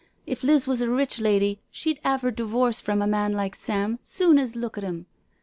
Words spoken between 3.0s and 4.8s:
a man like Sam, soon as look